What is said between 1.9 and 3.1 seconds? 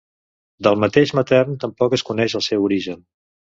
es coneix el seu origen.